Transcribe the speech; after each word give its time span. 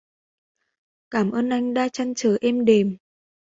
Cảm 1.09 1.31
ơn 1.31 1.49
anh 1.49 1.73
đã 1.73 1.89
trăn 1.89 2.13
trở 2.15 2.37
êm 2.41 2.65
đềm 2.65 2.97